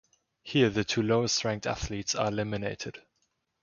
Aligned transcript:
Here 0.41 0.71
the 0.71 0.83
two 0.83 1.03
lowest-ranked 1.03 1.67
athletes 1.67 2.15
are 2.15 2.29
eliminated. 2.29 3.03